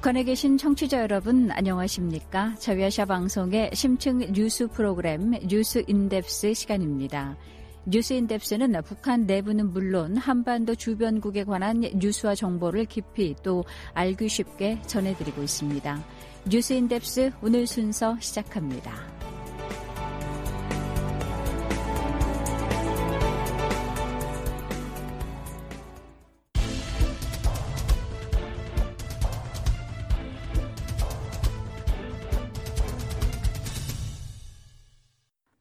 [0.00, 2.54] 북한에 계신 청취자 여러분 안녕하십니까?
[2.58, 7.36] 자유아시아 방송의 심층 뉴스 프로그램 뉴스 In-Depth 시간입니다.
[7.84, 13.62] 뉴스 In-Depth는 북한 내부는 물론 한반도 주변국에 관한 뉴스와 정보를 깊이 또
[13.92, 16.02] 알기 쉽게 전해드리고 있습니다.
[16.48, 19.19] 뉴스 In-Depth 오늘 순서 시작합니다.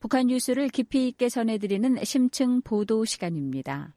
[0.10, 3.94] 북한 뉴스를 깊이 있게 전해드리는 심층 보도 시간입니다.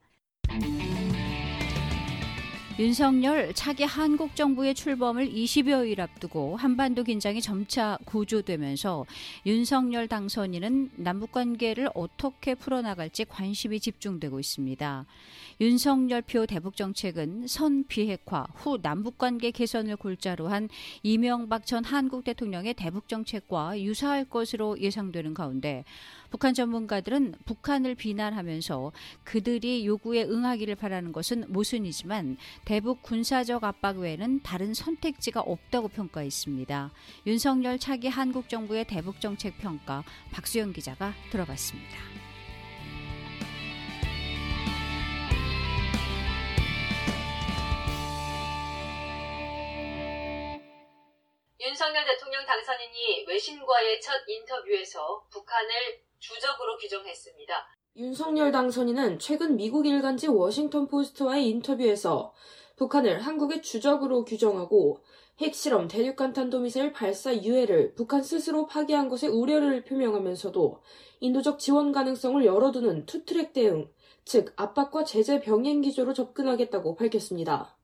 [2.78, 9.06] 윤석열 차기 한국 정부의 출범을 20여일 앞두고 한반도 긴장이 점차 고조되면서
[9.46, 15.06] 윤석열 당선인은 남북 관계를 어떻게 풀어나갈지 관심이 집중되고 있습니다.
[15.62, 20.68] 윤석열표 대북 정책은 선 비핵화 후 남북 관계 개선을 골자로 한
[21.04, 25.84] 이명박 전 한국 대통령의 대북 정책과 유사할 것으로 예상되는 가운데
[26.30, 28.90] 북한 전문가들은 북한을 비난하면서
[29.22, 36.90] 그들이 요구에 응하기를 바라는 것은 모순이지만 대북 군사적 압박 외에는 다른 선택지가 없다고 평가했습니다.
[37.28, 42.21] 윤석열 차기 한국 정부의 대북 정책 평가 박수영 기자가 들어봤습니다.
[51.82, 55.68] 윤석열 대통령 당선인이 외신과의 첫 인터뷰에서 북한을
[56.20, 57.54] 주적으로 규정했습니다.
[57.96, 62.32] 윤석열 당선인은 최근 미국 일간지 워싱턴 포스트와의 인터뷰에서
[62.76, 65.02] 북한을 한국의 주적으로 규정하고
[65.40, 70.84] 핵실험 대륙간 탄도미사일 발사 유해를 북한 스스로 파기한 것에 우려를 표명하면서도
[71.18, 73.90] 인도적 지원 가능성을 열어두는 투트랙 대응,
[74.24, 77.76] 즉 압박과 제재 병행 기조로 접근하겠다고 밝혔습니다.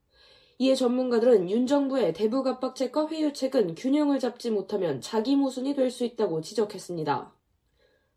[0.61, 6.41] 이에 전문가들은 윤 정부의 대북 압박책과 회유책은 균형을 잡지 못하면 자기 모순이 될 수 있다고
[6.41, 7.33] 지적했습니다.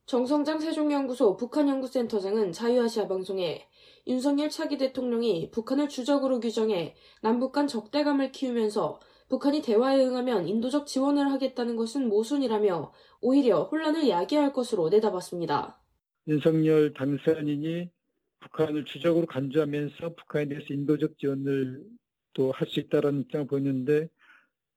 [0.08, 3.68] 정성장 세종연구소 북한연구센터장은 자유아시아 방송에
[4.08, 9.00] 윤석열 차기 대통령이 북한을 주적으로 규정해 남북 간 적대감을 키우면서
[9.30, 12.92] 북한이 대화에 응하면 인도적 지원을 하겠다는 것은 모순이라며
[13.22, 15.80] 오히려 혼란을 야기할 것으로 내다봤습니다.
[16.28, 17.90] 윤석열 당선인이
[18.40, 21.86] 북한을 주적으로 간주하면서 북한에 대해서 인도적 지원을
[22.34, 24.10] 또 할 수 있다는 입장을 보였는데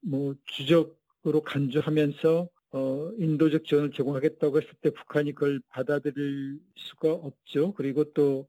[0.03, 7.73] 뭐 주적으로 간주하면서 어, 인도적 지원을 제공하겠다고 했을 때 북한이 그걸 받아들일 수가 없죠.
[7.75, 8.49] 그리고 또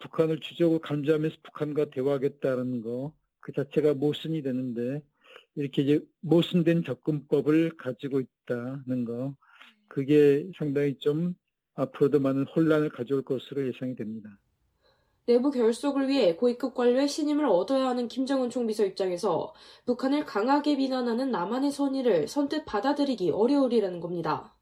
[0.00, 5.02] 북한을 주적으로 감지하면서 북한과 대화하겠다는 거, 그 자체가 모순이 되는데,
[5.56, 9.34] 이렇게 이제 모순된 접근법을 가지고 있다는 거,
[9.88, 11.34] 그게 상당히 좀
[11.74, 14.38] 앞으로도 많은 혼란을 가져올 것으로 예상이 됩니다.
[15.28, 19.52] 내부 결속을 위해 고위급 관료의 신임을 얻어야 하는 김정은 총비서 입장에서
[19.84, 24.54] 북한을 강하게 비난하는 남한의 선의를 선뜻 받아들이기 어려우리라는 겁니다.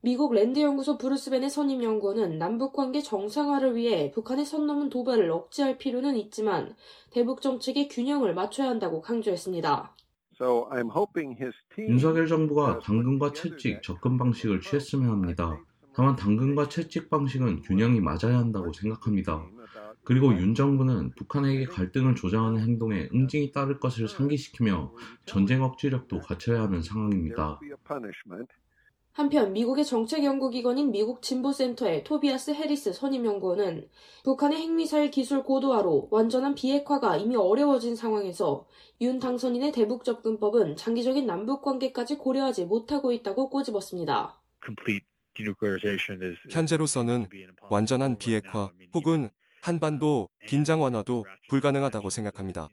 [0.00, 6.74] 미국 랜드연구소 브루스벤의 선임연구원은 남북관계 정상화를 위해 북한의 선 넘은 도발을 억제할 필요는 있지만
[7.10, 9.94] 대북 정책의 균형을 맞춰야 한다고 강조했습니다.
[11.86, 15.56] 윤석열 정부가 당근과 채찍 접근 방식을 취했으면 합니다.
[15.94, 19.46] 다만 당근과 채찍 방식은 균형이 맞아야 한다고 생각합니다.
[20.06, 24.94] 그리고 윤 정부는 북한에게 갈등을 조장하는 행동에 응징이 따를 것을 상기시키며
[25.24, 27.58] 전쟁 억지력도 갖춰야 하는 상황입니다.
[29.12, 33.88] 한편 미국의 정책연구기관인 미국 진보센터의 토비아스 해리스 선임연구원은
[34.22, 38.68] 북한의 핵미사일 기술 고도화로 완전한 비핵화가 이미 어려워진 상황에서
[39.00, 44.40] 윤 당선인의 대북 접근법은 장기적인 남북 관계까지 고려하지 못하고 있다고 꼬집었습니다.
[46.50, 47.26] 현재로서는
[47.70, 49.30] 완전한 비핵화 혹은
[49.62, 52.68] 한반도 긴장 완화도 불가능하다고 생각합니다.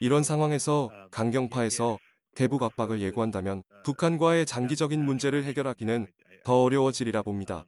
[0.00, 1.98] 이런 상황에서 강경파에서
[2.34, 6.06] 대북 압박을 예고한다면 북한과의 장기적인 문제를 해결하기는
[6.44, 7.66] 더 어려워지리라 봅니다.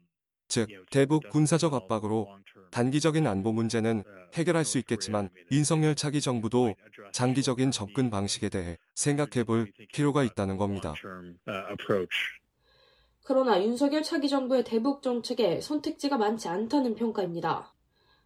[0.49, 2.29] 즉, 대북 군사적 압박으로
[2.71, 4.03] 단기적인 안보 문제는
[4.35, 6.75] 해결할 수 있겠지만 윤석열 차기 정부도
[7.13, 10.93] 장기적인 접근 방식에 대해 생각해 볼 필요가 있다는 겁니다.
[13.23, 17.74] 그러나 윤석열 차기 정부의 대북 정책에 선택지가 많지 않다는 평가입니다.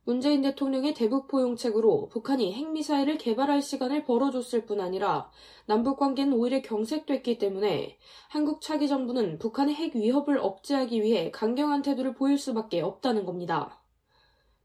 [0.09, 5.31] 문재인 대통령의 대북 포용책으로 북한이 핵미사일을 개발할 시간을 벌어줬을 뿐 아니라
[5.67, 7.99] 남북 관계는 오히려 경색됐기 때문에
[8.31, 13.83] 한국 차기 정부는 북한의 핵 위협을 억제하기 위해 강경한 태도를 보일 수밖에 없다는 겁니다.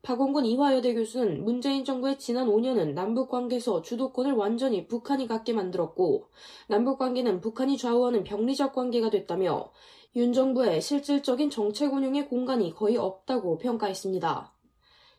[0.01, 6.29] 박원곤 이화여대 교수는 문재인 정부의 지난 5년은 남북 관계에서 주도권을 완전히 북한이 갖게 만들었고
[6.69, 9.73] 남북 관계는 북한이 좌우하는 병리적 관계가 됐다며
[10.15, 14.53] 윤 정부의 실질적인 정책 운영의 공간이 거의 없다고 평가했습니다.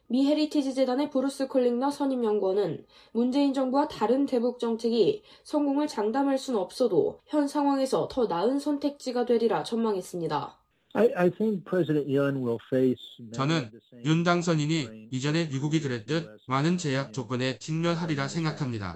[0.09, 6.61] 미 헤리티지 재단의 브루스 클링너 선임 연구원은 문재인 정부와 다른 대북 정책이 성공을 장담할 수는
[6.61, 10.59] 없어도 현 상황에서 더 나은 선택지가 되리라 전망했습니다.
[13.33, 13.71] 저는
[14.05, 18.95] 윤 당선인이 이전에 미국이 그랬듯 많은 제약 조건에 직면하리라 생각합니다.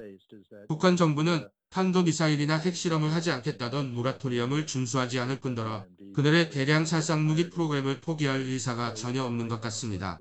[0.69, 5.85] 북한 정부는 탄도미사일이나 핵실험을 하지 않겠다던 모라토리엄을 준수하지 않을 뿐더러
[6.15, 10.19] 그들의 대량 살상 무기 프로그램을 포기할 의사가 전혀 없는 것 같습니다.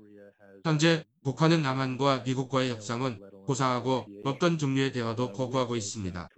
[0.68, 6.28] 현재 북한은 남한과 미국과의 협상은 고사하고 어떤 종류의 대화도 거부하고 있습니다.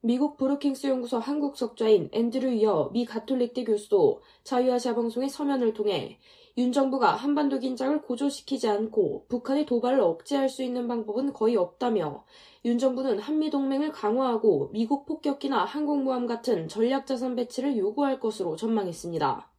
[0.00, 6.18] 미국 브루킹스 연구소 한국 석좌인 앤드류 이어 미 가톨릭대 교수도 자유아시아 방송의 서면을 통해
[6.58, 12.24] 윤 정부가 한반도 긴장을 고조시키지 않고 북한의 도발을 억제할 수 있는 방법은 거의 없다며
[12.64, 19.55] 윤 정부는 한미 동맹을 강화하고 미국 폭격기나 항공모함 같은 전략 자산 배치를 요구할 것으로 전망했습니다.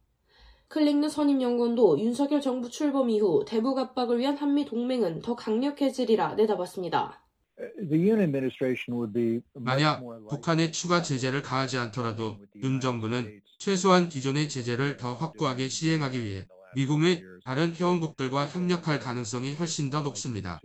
[0.68, 7.24] 클링느 선임연구원도 윤석열 정부 출범 이후 대북 압박을 위한 한미 동맹은 더 강력해지리라 내다봤습니다.
[9.54, 16.46] 만약 북한에 추가 제재를 가하지 않더라도 윤 정부는 최소한 기존의 제재를 더 확고하게 시행하기 위해
[16.74, 20.60] 미국 및 다른 회원국들과 협력할 가능성이 훨씬 더 높습니다.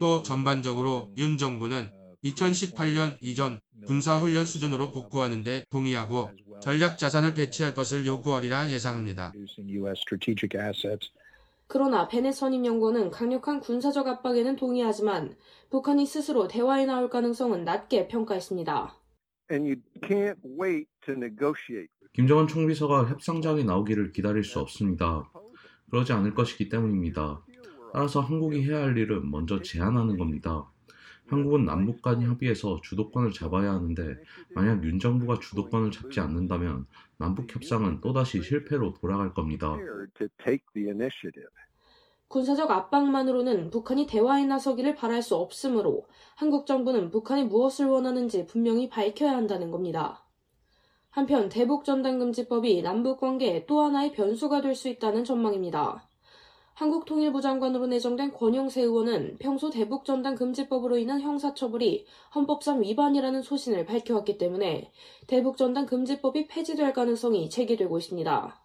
[0.00, 1.90] 또 전반적으로 윤 정부는
[2.24, 6.30] 2018년 이전 군사훈련 수준으로 복구하는 데 동의하고
[6.60, 9.32] 전략 자산을 배치할 것을 요구하리라 예상합니다.
[11.66, 15.36] 그러나 베넷 선임 연구원은 강력한 군사적 압박에는 동의하지만
[15.70, 18.94] 북한이 스스로 대화에 나올 가능성은 낮게 평가했습니다.
[22.12, 25.30] 김정은 총비서가 협상장에 나오기를 기다릴 수 없습니다.
[25.90, 27.42] 그러지 않을 것이기 때문입니다.
[27.92, 30.70] 따라서 한국이 해야 할 일은 먼저 제안하는 겁니다.
[31.26, 34.16] 한국은 남북 간 협의에서 주도권을 잡아야 하는데
[34.54, 36.86] 만약 윤 정부가 주도권을 잡지 않는다면
[37.18, 39.84] 남북 협상은 또다시 실패로 돌아갈 겁니다.
[42.28, 46.06] 군사적 압박만으로는 북한이 대화에 나서기를 바랄 수 없으므로
[46.36, 50.26] 한국 정부는 북한이 무엇을 원하는지 분명히 밝혀야 한다는 겁니다.
[51.10, 56.08] 한편 대북 전단금지법이 남북 관계에 또 하나의 변수가 될 수 있다는 전망입니다.
[56.74, 62.04] 한국통일부 장관으로 내정된 권영세 의원은 평소 대북전단 금지법으로 인한 형사처벌이
[62.34, 64.90] 헌법상 위반이라는 소신을 밝혀왔기 때문에
[65.28, 68.60] 대북전단 금지법이 폐지될 가능성이 제기되고 있습니다.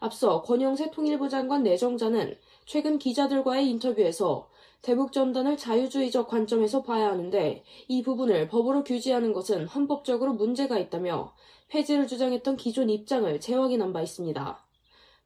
[0.00, 4.48] 앞서 권영세 통일부 장관 내정자는 최근 기자들과의 인터뷰에서
[4.80, 11.34] 대북전단을 자유주의적 관점에서 봐야 하는데 이 부분을 법으로 규제하는 것은 헌법적으로 문제가 있다며
[11.68, 14.71] 폐지를 주장했던 기존 입장을 재확인한 바 있습니다.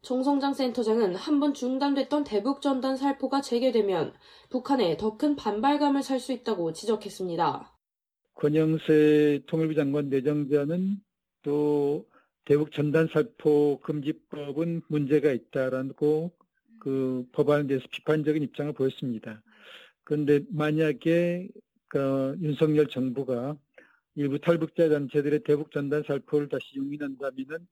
[0.06, 4.14] 정성장 센터장은 한 번 중단됐던 대북 전단 살포가 재개되면
[4.50, 7.76] 북한에 더 큰 반발감을 살 수 있다고 지적했습니다.
[8.34, 10.98] 권영세 통일부 장관 내정자는
[11.42, 12.06] 또
[12.44, 16.30] 대북 전단 살포 금지법은 문제가 있다라고
[16.78, 19.42] 그 법안에 대해서 비판적인 입장을 보였습니다.
[20.04, 21.48] 그런데 만약에
[21.88, 23.56] 그 윤석열 정부가
[24.14, 27.66] 일부 탈북자 단체들의 대북 전단 살포를 다시 용인한다면은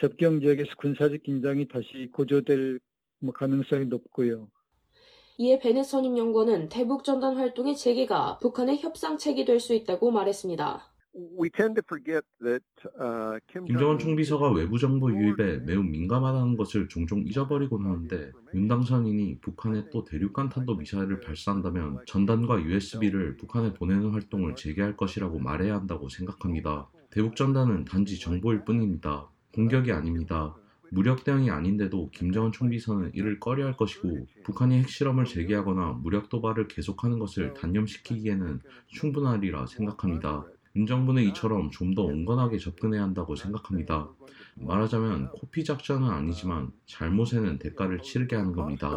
[0.00, 2.80] 접경 지역에서 군사적 긴장이 다시 고조될
[3.20, 4.48] 뭐 가능성이 높고요.
[5.38, 10.92] 이에 베넷 선임 연구원은 대북 전단 활동의 재개가 북한의 협상책이 될 수 있다고 말했습니다.
[13.66, 20.04] 김정은 총비서가 외부 정보 유입에 매우 민감하다는 것을 종종 잊어버리곤 하는데 윤 당선인이 북한에 또
[20.04, 26.88] 대륙간 탄도 미사일을 발사한다면 전단과 USB를 북한에 보내는 활동을 재개할 것이라고 말해야 한다고 생각합니다.
[27.10, 29.28] 대북 전단은 단지 정보일 뿐입니다.
[29.58, 30.54] 공격이 아닙니다.
[30.92, 37.54] 무력 대응이 아닌데도 김정은 총비서는 이를 꺼려할 것이고 북한이 핵실험을 재개하거나 무력 도발을 계속하는 것을
[37.54, 40.44] 단념시키기에는 충분하리라 생각합니다.
[40.76, 44.08] 윤 정부는 이처럼 좀 더 온건하게 접근해야 한다고 생각합니다.
[44.54, 48.90] 말하자면 코피 작전은 아니지만 잘못에는 대가를 치르게 하는 겁니다.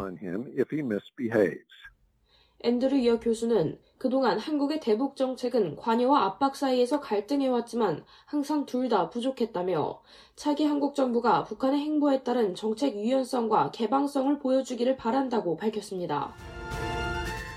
[2.64, 10.02] 앤드류 이어 교수는 그동안 한국의 대북 정책은 관여와 압박 사이에서 갈등해왔지만 항상 둘 다 부족했다며
[10.36, 16.34] 차기 한국 정부가 북한의 행보에 따른 정책 유연성과 개방성을 보여주기를 바란다고 밝혔습니다.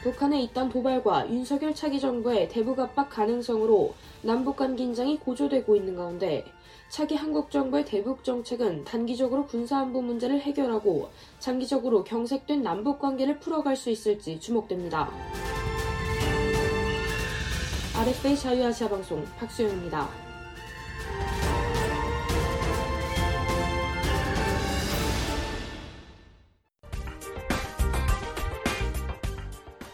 [0.02, 6.44] 북한의 이딴 도발과 윤석열 차기 정부의 대북 압박 가능성으로 남북 간 긴장이 고조되고 있는 가운데
[6.94, 11.10] 차기 한국 정부의 대북 정책은 단기적으로 군사 안보 문제를 해결하고
[11.40, 15.10] 장기적으로 경색된 남북 관계를 풀어갈 수 있을지 주목됩니다.
[17.96, 20.08] RFA 자유아시아 방송 박수영입니다.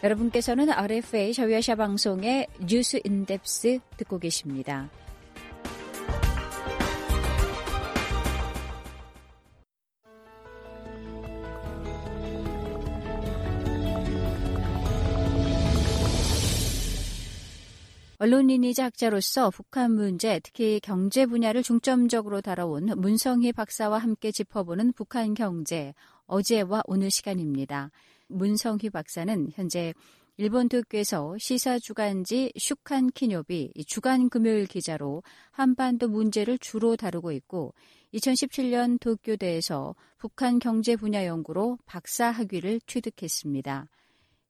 [0.03, 4.91] 여러분께서는 RFA 자유아시아 방송의 뉴스 인덱스 듣고 계십니다.
[18.21, 25.95] 언론인이자 학자로서 북한 문제, 특히 경제 분야를 중점적으로 다뤄온 문성희 박사와 함께 짚어보는 북한 경제,
[26.27, 27.89] 어제와 오늘 시간입니다.
[28.27, 29.95] 문성희 박사는 현재
[30.37, 37.73] 일본 도쿄에서 시사 주간지 슈칸 키뇨비 주간 금요일 기자로 한반도 문제를 주로 다루고 있고
[38.13, 43.87] 2017년 도쿄대에서 북한 경제 분야 연구로 박사 학위를 취득했습니다.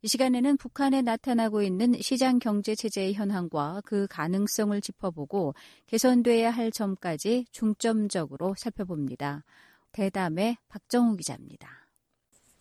[0.03, 5.53] 이 시간에는 북한에 나타나고 있는 시장 경제 체제의 현황과 그 가능성을 짚어보고
[5.86, 9.43] 개선돼야 할 점까지 중점적으로 살펴봅니다.
[9.91, 11.70] 대담의 박정우 기자입니다.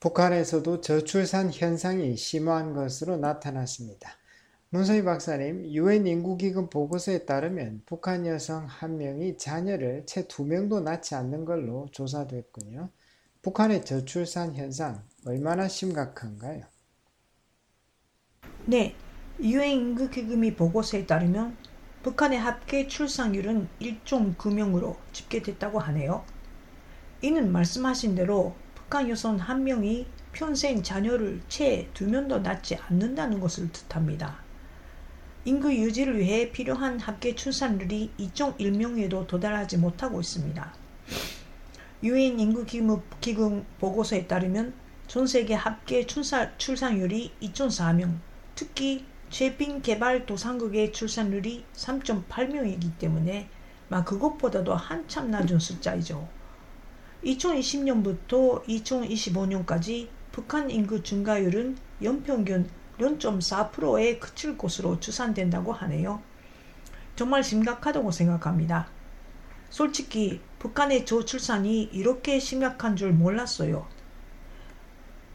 [0.00, 4.11] 북한에서도 저출산 현상이 심화한 것으로 나타났습니다.
[4.68, 11.14] 문서희 박사님, 유엔 인구기금 보고서에 따르면 북한 여성 한 명이 자녀를 채 두 명도 낳지
[11.14, 12.90] 않는 걸로 조사됐군요.
[13.42, 16.64] 북한의 저출산 현상 얼마나 심각한가요?
[18.70, 18.94] 네,
[19.40, 21.56] 유엔 인구기금이 보고서에 따르면
[22.04, 26.24] 북한의 합계 출산율은 1.9명으로 집계됐다고 하네요.
[27.20, 33.72] 이는 말씀하신 대로 북한 여성 한 명이 평생 자녀를 채 두 명도 낳지 않는다는 것을
[33.72, 34.38] 뜻합니다.
[35.44, 40.74] 인구 유지를 위해 필요한 합계 출산율이 2.1명에도 도달하지 못하고 있습니다.
[42.04, 44.74] 유엔 인구기금 보고서에 따르면
[45.08, 48.29] 전 세계 합계 출산, 출산율이 2.4명,
[48.60, 53.48] 특히 최빈 개발 도상국의 출산율이 3.8명이기 때문에
[53.88, 56.28] 막 그것보다도 한참 낮은 숫자이죠.
[57.24, 66.20] 2020년부터 2025년까지 북한 인구 증가율은 연평균 0.4%에 그칠 것으로 추산된다고 하네요.
[67.16, 68.90] 정말 심각하다고 생각합니다.
[69.70, 73.88] 솔직히 북한의 저출산이 이렇게 심각한 줄 몰랐어요.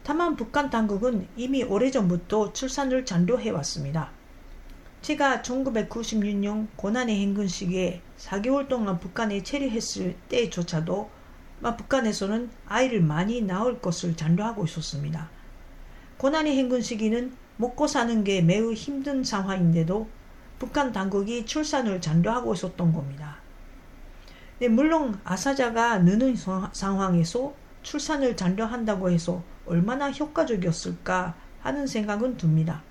[0.06, 4.12] 다만 북한 당국은 이미 오래전부터 출산을 잔도해 왔습니다.
[5.02, 11.10] 제가 1996년 고난의 행군 시기에 4개월 동안 북한에 체류했을 때조차도
[11.60, 15.28] 북한에서는 아이를 많이 낳을 것을 잔도하고 있었습니다.
[16.18, 20.08] 고난의 행군 시기는 먹고 사는 게 매우 힘든 상황인데도
[20.60, 23.38] 북한 당국이 출산을 잔도하고 있었던 겁니다.
[24.60, 26.36] 네, 물론 아사자가 느는
[26.72, 32.82] 상황에서 출산을 잔도한다고 해서 얼마나 효과적이었을까 하는 생각은 듭니다.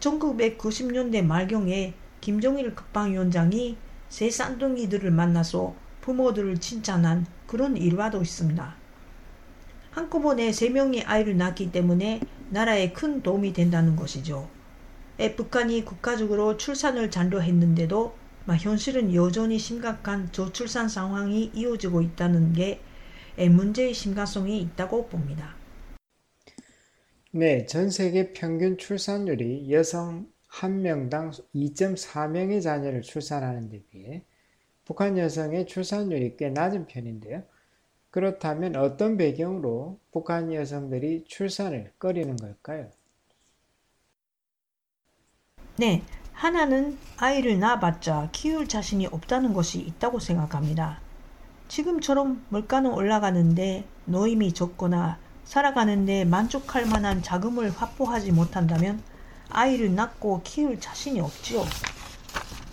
[0.00, 3.76] 1990년대 말경에 김정일 국방위원장이
[4.08, 8.74] 새 쌍둥이들을 만나서 부모들을 칭찬한 그런 일화도 있습니다.
[9.92, 12.20] 한꺼번에 세 명의 아이를 낳기 때문에
[12.50, 14.48] 나라에 큰 도움이 된다는 것이죠.
[15.36, 18.16] 북한이 국가적으로 출산을 잔도했는데도
[18.58, 22.82] 현실은 여전히 심각한 저출산 상황이 이어지고 있다는 게
[23.36, 25.54] 문제의 심각성이 있다고 봅니다.
[27.30, 34.22] 네, 전 세계 평균 출산율이 여성 1명당 2.4명의 자녀를 출산하는 데 비해
[34.84, 37.42] 북한 여성의 출산율이 꽤 낮은 편인데요.
[38.10, 42.88] 그렇다면 어떤 배경으로 북한 여성들이 출산을 꺼리는 걸까요?
[45.76, 51.03] 네, 하나는 아이를 낳아봤자 키울 자신이 없다는 것이 있다고 생각합니다.
[51.74, 59.02] 지금처럼 물가는 올라가는데 노임이 적거나 살아가는데 만족할 만한 자금을 확보하지 못한다면
[59.50, 61.64] 아이를 낳고 키울 자신이 없지요.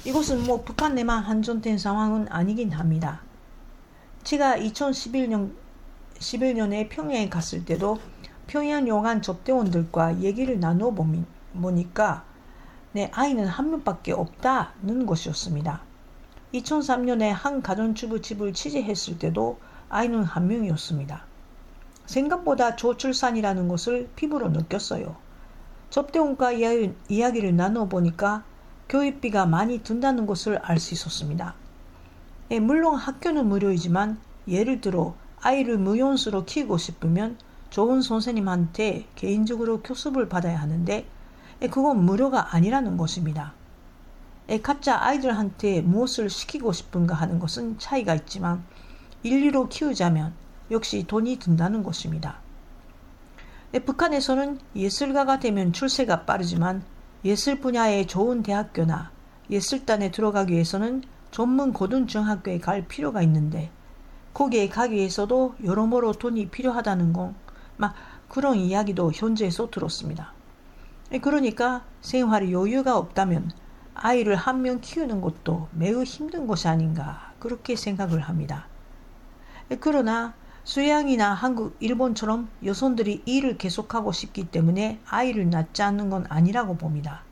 [0.06, 3.22] 이것은 뭐 북한 내만 한정된 상황은 아니긴 합니다.
[4.22, 5.56] 제가 2011년
[6.20, 7.98] 11년에 평양에 갔을 때도
[8.46, 10.94] 평양 용한 접대원들과 얘기를 나누어
[11.60, 12.24] 보니까
[12.92, 15.91] 내 아이는 한 명밖에 없다는 것이었습니다.
[16.54, 21.26] 2003년에 한 가정주부 집을 취재했을 때도 아이는 한 명이었습니다.
[22.06, 25.16] 생각보다 저출산이라는 것을 피부로 느꼈어요.
[25.90, 26.52] 접대원과
[27.10, 28.44] 이야기를 나누어 보니까
[28.90, 31.56] 교육비가 많이 든다는 것을 알 수 있었습니다.
[32.52, 37.38] 예, 물론 학교는 무료이지만 예를 들어 아이를 무연수로 키우고 싶으면
[37.70, 41.06] 좋은 선생님한테 개인적으로 교습을 받아야 하는데
[41.62, 43.54] 예, 그건 무료가 아니라는 것입니다.
[44.50, 48.64] 예, 각자 아이들한테 무엇을 시키고 싶은가 하는 것은 차이가 있지만
[49.24, 50.34] 인류로 키우자면
[50.72, 52.40] 역시 돈이 든다는 것입니다.
[53.86, 56.84] 북한에서는 예술가가 되면 출세가 빠르지만
[57.24, 59.12] 예술 분야의 좋은 대학교나
[59.50, 63.72] 예술단에 들어가기 위해서는 전문 고등중 학교에 갈 필요가 있는데
[64.34, 67.36] 거기에 가기 위해서도 여러모로 돈이 필요하다는 건
[67.82, 67.96] 막
[68.30, 70.34] 그런 이야기도 현재에서 들었습니다.
[71.22, 73.52] 그러니까 생활에 여유가 없다면
[73.94, 78.68] 아이를 한 명 키우는 것도 매우 힘든 것이 아닌가 그렇게 생각을 합니다.
[79.80, 80.34] 그러나
[80.64, 87.24] 수양이나 한국, 일본처럼 여성들이 일을 계속하고 싶기 때문에 아이를 낳지 않는 건 아니라고 봅니다.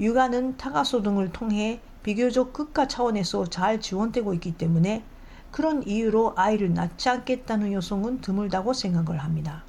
[0.00, 5.04] 육아는 타가소 등을 통해 비교적 국가 차원에서 잘 지원되고 있기 때문에
[5.50, 9.64] 그런 이유로 아이를 낳지 않겠다는 여성은 드물다고 생각을 합니다.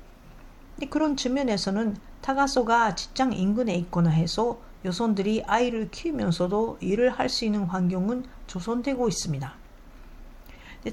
[0.89, 8.25] 그런 측면에서는 타가소가 직장 인근에 있거나 해서 여성들이 아이를 키우면서도 일을 할 수 있는 환경은
[8.47, 9.55] 조성되고 있습니다.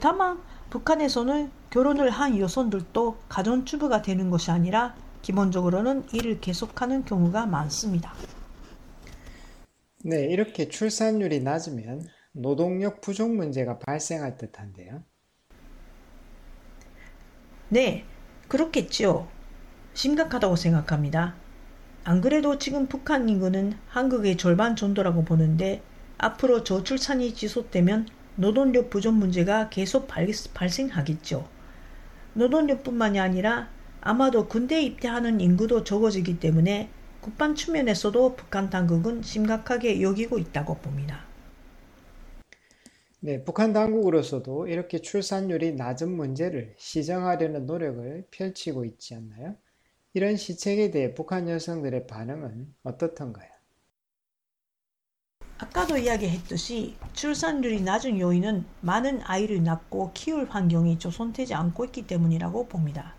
[0.00, 8.12] 다만 북한에서는 결혼을 한 여성들도 가정주부가 되는 것이 아니라 기본적으로는 일을 계속하는 경우가 많습니다.
[10.04, 15.04] 네, 이렇게 출산율이 낮으면 노동력 부족 문제가 발생할 듯한데요.
[17.68, 18.04] 네,
[18.48, 19.28] 그렇겠죠.
[19.94, 21.34] 심각하다고 생각합니다.
[22.08, 25.82] 안 그래도 지금 북한 인구는 한국의 절반 정도라고 보는데
[26.18, 31.48] 앞으로 저출산이 지속되면 노동력 부족 문제가 계속 발, 발생하겠죠.
[32.34, 33.68] 노동력뿐만이 아니라
[34.00, 41.24] 아마도 군대에 입대하는 인구도 적어지기 때문에 국방 측면에서도 북한 당국은 심각하게 여기고 있다고 봅니다.
[43.18, 49.56] 네, 북한 당국으로서도 이렇게 출산율이 낮은 문제를 시정하려는 노력을 펼치고 있지 않나요?
[50.16, 53.50] 이런 시책에 대해 북한 여성들의 반응은 어떻던가요?
[55.58, 63.14] 아까도 이야기했듯이 출산율이 낮은 요인은 많은 아이를 낳고 키울 환경이 조성되지 않고 있기 때문이라고 봅니다.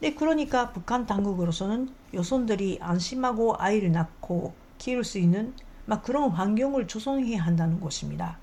[0.00, 5.54] 네, 그러니까 북한 당국으로서는 여성들이 안심하고 아이를 낳고 키울 수 있는
[5.86, 8.38] 막 그런 환경을 조성해야 한다는 것입니다.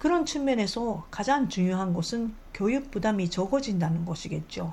[0.00, 4.72] 그런 측면에서 가장 중요한 것은 교육 부담이 적어진다는 것이겠죠.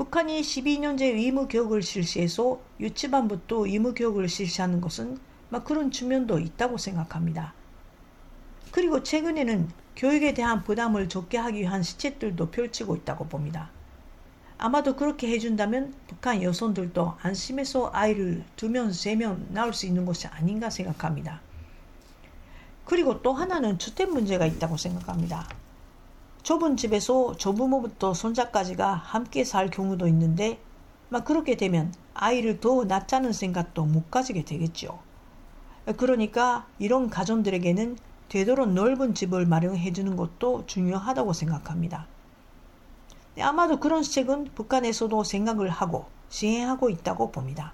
[0.00, 5.18] 북한이 12년제 의무 교육을 실시해서 유치반부터 의무 교육을 실시하는 것은
[5.50, 7.52] 막 그런 측면도 있다고 생각합니다.
[8.70, 13.68] 그리고 최근에는 교육에 대한 부담을 적게 하기 위한 시책들도 펼치고 있다고 봅니다.
[14.56, 20.26] 아마도 그렇게 해준다면 북한 여성들도 안심해서 아이를 두 명, 세 명 낳을 수 있는 것이
[20.28, 21.42] 아닌가 생각합니다.
[22.86, 25.46] 그리고 또 하나는 주택 문제가 있다고 생각합니다.
[26.42, 30.58] 좁은 집에서 조부모부터 손자까지가 함께 살 경우도 있는데
[31.08, 34.98] 막 그렇게 되면 아이를 더 낳자는 생각도 못 가지게 되겠죠.
[35.96, 37.98] 그러니까 이런 가정들에게는
[38.28, 42.06] 되도록 넓은 집을 마련해 주는 것도 중요하다고 생각합니다.
[43.40, 47.72] 아마도 그런 시책은 북한에서도 생각을 하고 시행하고 있다고 봅니다.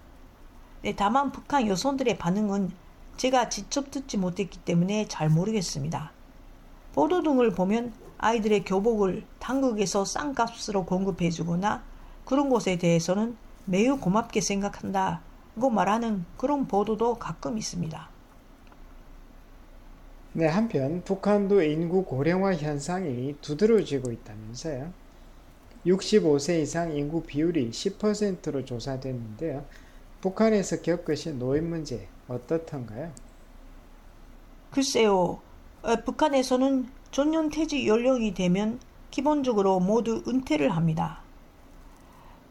[0.96, 2.72] 다만 북한 여성들의 반응은
[3.16, 6.12] 제가 직접 듣지 못했기 때문에 잘 모르겠습니다.
[6.97, 11.85] 보도 등을 보면 아이들의 교복을 당국에서 싼 값으로 공급해 주거나
[12.25, 15.21] 그런 것에 대해서는 매우 고맙게 생각한다
[15.61, 18.09] 고 말하는 그런 보도도 가끔 있습니다.
[20.33, 24.91] 네, 한편 북한도 인구 고령화 현상이 두드러지고 있다면서요.
[25.85, 29.67] 65세 이상 인구 비율이 10%로 조사됐는데요.
[30.23, 33.13] 북한에서 겪으신 노인 문제 어떻던가요?
[34.71, 35.41] 글쎄요.
[35.87, 38.81] 어, 북한에서는 전년퇴직 연령이 되면
[39.12, 41.20] 기본적으로 모두 은퇴를 합니다.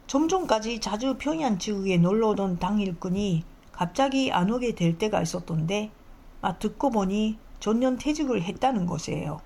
[0.08, 3.44] 좀 전까지 자주 평양 지구에 놀러 오던 당일꾼이
[3.74, 5.92] 갑자기 안 오게 될 때가 있었던데
[6.42, 9.42] 아, 듣고 보니 전년 퇴직을 했다는 것이에요.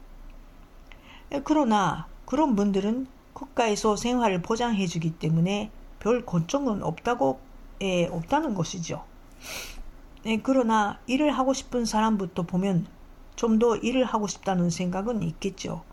[1.44, 7.40] 그러나 그런 분들은 국가에서 생활을 보장해 주기 때문에 별 걱정은 없다고
[7.82, 9.04] 에, 없다는 것이죠.
[10.28, 12.99] 에, 그러나 일을 하고 싶은 사람부터 보면
[13.40, 15.84] 좀 더 일을 하고 싶다는 생각은 있겠죠.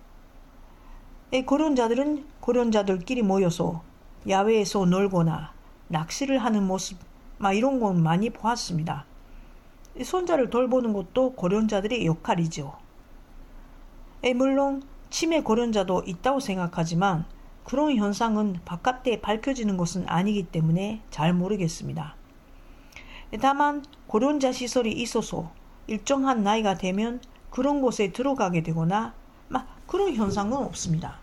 [1.46, 3.84] 고령자들은 고령자들끼리 모여서
[4.28, 5.52] 야외에서 놀거나
[5.86, 6.98] 낚시를 하는 모습,
[7.38, 9.06] 막 이런 건 많이 보았습니다.
[10.02, 12.76] 손자를 돌보는 것도 고령자들의 역할이죠.
[14.34, 17.26] 물론 치매 고령자도 있다고 생각하지만
[17.62, 22.16] 그런 현상은 바깥에 밝혀지는 것은 아니기 때문에 잘 모르겠습니다.
[23.40, 25.52] 다만 고령자 시설이 있어서
[25.86, 27.20] 일정한 나이가 되면
[27.56, 29.14] 그런 곳에 들어가게 되거나
[29.48, 31.16] 막 그런 현상은 없습니다.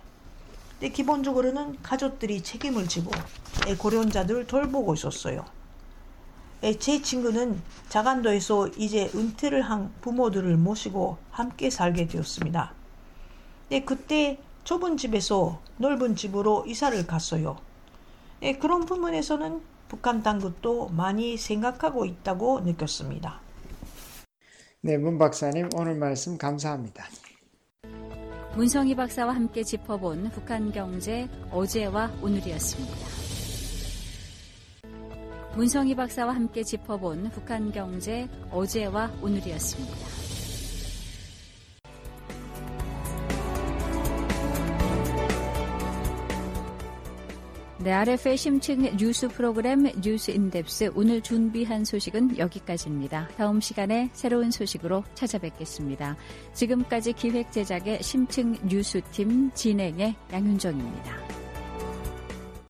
[0.71, 3.11] 근데 기본적으로는 가족들이 책임을 지고
[3.77, 5.45] 고령자들을 돌보고 있었어요.
[6.79, 12.73] 제 친구는 자간도에서 이제 은퇴를 한 부모들을 모시고 함께 살게 되었습니다.
[13.85, 17.57] 그때 좁은 집에서 넓은 집으로 이사를 갔어요.
[18.59, 23.42] 그런 부분에서는 북한 당국도 많이 생각하고 있다고 느꼈습니다.
[24.85, 27.05] 네, 문 박사님 오늘 말씀 감사합니다.
[28.57, 32.93] 문성희 박사와 함께 짚어본 북한 경제 어제와 오늘이었습니다.
[35.55, 40.22] 문성희 박사와 함께 짚어본 북한 경제 어제와 오늘이었습니다.
[47.83, 53.27] 네, RF의 심층 뉴스 프로그램 뉴스 인덱스 오늘 준비한 소식은 여기까지입니다.
[53.35, 56.15] 다음 시간에 새로운 소식으로 찾아뵙겠습니다.
[56.53, 61.42] 지금까지 기획 제작의 심층 뉴스팀 진행의 양윤정입니다.